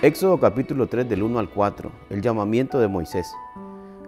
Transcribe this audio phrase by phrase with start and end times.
[0.00, 3.34] Éxodo capítulo 3 del 1 al 4, el llamamiento de Moisés.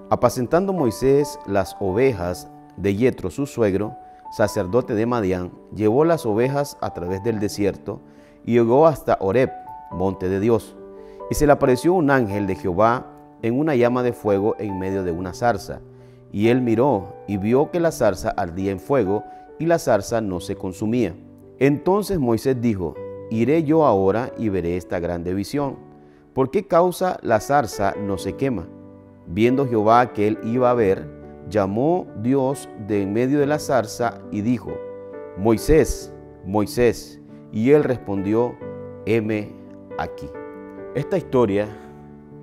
[0.08, 3.97] Apacentando Moisés las ovejas de Yetro, su suegro,
[4.31, 8.00] sacerdote de Madián, llevó las ovejas a través del desierto
[8.46, 9.50] y llegó hasta Oreb,
[9.90, 10.76] monte de Dios.
[11.29, 13.07] Y se le apareció un ángel de Jehová
[13.43, 15.80] en una llama de fuego en medio de una zarza.
[16.30, 19.25] Y él miró y vio que la zarza ardía en fuego
[19.59, 21.16] y la zarza no se consumía.
[21.59, 22.95] Entonces Moisés dijo,
[23.32, 25.77] Iré yo ahora y veré esta grande visión.
[26.34, 28.69] ¿Por qué causa la zarza no se quema?
[29.27, 31.09] Viendo Jehová que él iba a ver,
[31.48, 34.73] llamó Dios de en medio de la zarza y dijo,
[35.37, 37.20] Moisés, Moisés.
[37.51, 38.55] Y él respondió,
[39.06, 39.53] heme
[39.98, 40.29] aquí.
[40.95, 41.69] Esta historia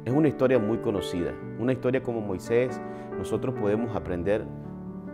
[0.03, 2.81] es una historia muy conocida, una historia como Moisés,
[3.17, 4.45] nosotros podemos aprender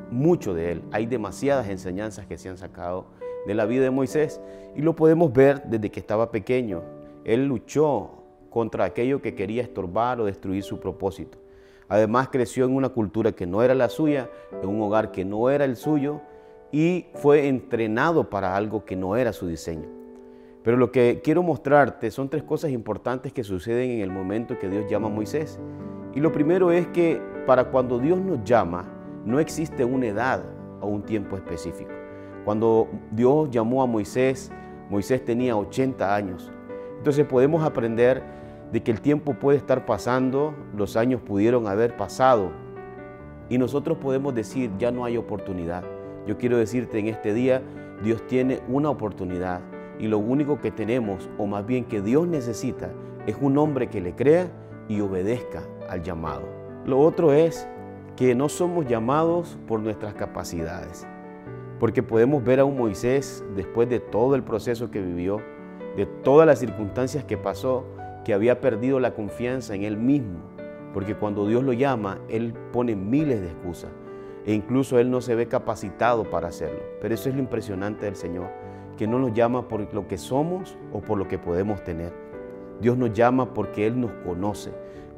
[0.10, 0.84] mucho de él.
[0.92, 3.06] Hay demasiadas enseñanzas que se han sacado
[3.46, 4.42] de la vida de Moisés
[4.76, 6.82] y lo podemos ver desde que estaba pequeño.
[7.24, 8.23] Él luchó
[8.54, 11.40] contra aquello que quería estorbar o destruir su propósito.
[11.90, 14.30] Además creció en una cultura que no era la suya,
[14.62, 16.22] en un hogar que no era el suyo
[16.72, 19.90] y fue entrenado para algo que no era su diseño.
[20.62, 24.70] Pero lo que quiero mostrarte son tres cosas importantes que suceden en el momento que
[24.70, 25.60] Dios llama a Moisés.
[26.14, 28.86] Y lo primero es que para cuando Dios nos llama,
[29.26, 30.44] no existe una edad
[30.80, 31.92] o un tiempo específico.
[32.46, 34.52] Cuando Dios llamó a Moisés,
[34.92, 36.52] Moisés tenía 80 años.
[37.04, 38.24] Entonces podemos aprender
[38.74, 42.50] de que el tiempo puede estar pasando, los años pudieron haber pasado
[43.48, 45.84] y nosotros podemos decir, ya no hay oportunidad.
[46.26, 47.62] Yo quiero decirte en este día,
[48.04, 49.62] Dios tiene una oportunidad
[50.00, 52.90] y lo único que tenemos, o más bien que Dios necesita,
[53.28, 54.52] es un hombre que le crea
[54.88, 56.48] y obedezca al llamado.
[56.88, 57.68] Lo otro es
[58.16, 61.06] que no somos llamados por nuestras capacidades.
[61.80, 65.40] Porque podemos ver a un Moisés, después de todo el proceso que vivió,
[65.96, 67.86] de todas las circunstancias que pasó,
[68.24, 70.40] que había perdido la confianza en él mismo.
[70.94, 73.92] Porque cuando Dios lo llama, Él pone miles de excusas.
[74.46, 76.80] E incluso Él no se ve capacitado para hacerlo.
[77.02, 78.50] Pero eso es lo impresionante del Señor,
[78.98, 82.14] que no nos llama por lo que somos o por lo que podemos tener.
[82.80, 84.72] Dios nos llama porque Él nos conoce,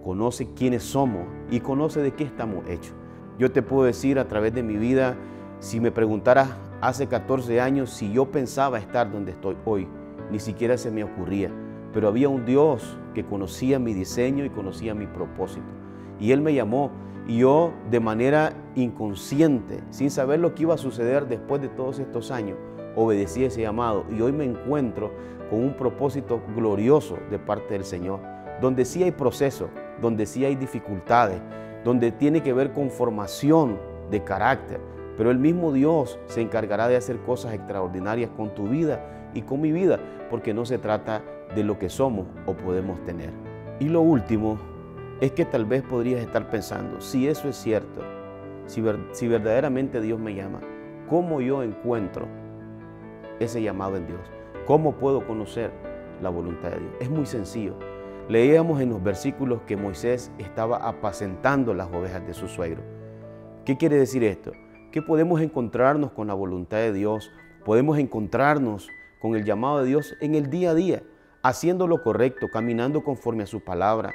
[0.03, 2.94] conoce quiénes somos y conoce de qué estamos hechos.
[3.38, 5.18] Yo te puedo decir a través de mi vida,
[5.59, 9.88] si me preguntaras hace 14 años si yo pensaba estar donde estoy hoy,
[10.31, 11.52] ni siquiera se me ocurría.
[11.95, 15.66] Pero había un Dios que conocía mi diseño y conocía mi propósito.
[16.19, 16.91] Y Él me llamó
[17.25, 22.00] y yo de manera inconsciente, sin saber lo que iba a suceder después de todos
[22.00, 22.57] estos años,
[22.97, 24.03] obedecí ese llamado.
[24.11, 25.13] Y hoy me encuentro
[25.50, 28.19] con un propósito glorioso de parte del Señor,
[28.59, 29.69] donde sí hay proceso,
[30.01, 31.41] donde sí hay dificultades,
[31.85, 33.79] donde tiene que ver con formación
[34.11, 34.81] de carácter,
[35.16, 39.62] pero el mismo Dios se encargará de hacer cosas extraordinarias con tu vida y con
[39.62, 40.00] mi vida,
[40.31, 41.22] porque no se trata
[41.53, 43.29] de lo que somos o podemos tener.
[43.79, 44.57] Y lo último
[45.22, 48.01] es que tal vez podrías estar pensando, si eso es cierto,
[48.66, 50.62] si, si verdaderamente Dios me llama,
[51.07, 52.28] ¿cómo yo encuentro
[53.40, 54.22] ese llamado en Dios?
[54.66, 55.69] ¿Cómo puedo conocer
[56.23, 56.94] la voluntad de Dios?
[57.00, 57.75] Es muy sencillo.
[58.28, 62.81] Leíamos en los versículos que Moisés estaba apacentando las ovejas de su suegro.
[63.66, 64.52] ¿Qué quiere decir esto?
[64.96, 67.29] que podemos encontrarnos con la voluntad de Dios,
[67.66, 68.88] podemos encontrarnos
[69.25, 71.02] con el llamado de Dios en el día a día,
[71.41, 74.13] haciendo lo correcto, caminando conforme a su palabra.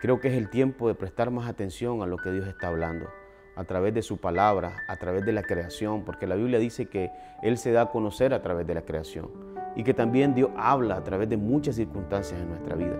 [0.00, 3.08] Creo que es el tiempo de prestar más atención a lo que Dios está hablando,
[3.54, 7.12] a través de su palabra, a través de la creación, porque la Biblia dice que
[7.40, 9.30] Él se da a conocer a través de la creación
[9.76, 12.98] y que también Dios habla a través de muchas circunstancias en nuestra vida.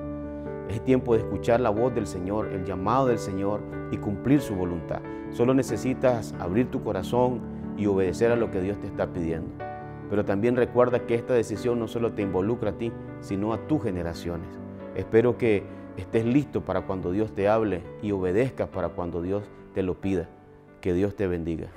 [0.69, 4.55] Es tiempo de escuchar la voz del Señor, el llamado del Señor y cumplir su
[4.55, 5.01] voluntad.
[5.33, 7.41] Solo necesitas abrir tu corazón
[7.77, 9.66] y obedecer a lo que Dios te está pidiendo.
[10.09, 13.83] Pero también recuerda que esta decisión no solo te involucra a ti, sino a tus
[13.83, 14.49] generaciones.
[14.95, 15.65] Espero que
[15.97, 19.45] estés listo para cuando Dios te hable y obedezcas para cuando Dios
[19.75, 20.29] te lo pida.
[20.81, 21.69] Que Dios te bendiga.